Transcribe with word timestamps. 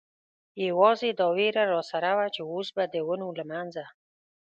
یوازې 0.67 1.09
دا 1.19 1.27
وېره 1.35 1.63
را 1.73 1.81
سره 1.91 2.09
وه، 2.17 2.27
چې 2.35 2.41
اوس 2.51 2.67
به 2.75 2.83
د 2.93 2.95
ونو 3.07 3.29
له 3.39 3.43
منځه. 3.51 3.85